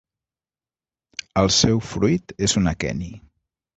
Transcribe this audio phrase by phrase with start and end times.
[1.41, 3.11] El seu fruit és un aqueni.